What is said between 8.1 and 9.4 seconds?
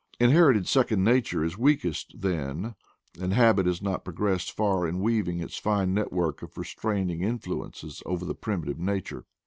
the primitive nature.